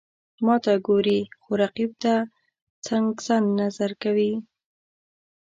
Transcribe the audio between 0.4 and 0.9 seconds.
ماته